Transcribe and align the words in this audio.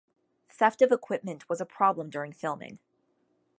Theft 0.49 0.81
of 0.81 0.91
equipment 0.91 1.47
was 1.47 1.61
a 1.61 1.65
problem 1.67 2.09
during 2.09 2.33
filming. 2.33 2.79